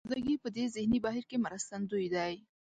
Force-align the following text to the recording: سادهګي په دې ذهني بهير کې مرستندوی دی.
سادهګي 0.05 0.35
په 0.43 0.49
دې 0.55 0.65
ذهني 0.75 0.99
بهير 1.05 1.25
کې 1.29 1.37
مرستندوی 1.45 2.07
دی. 2.15 2.33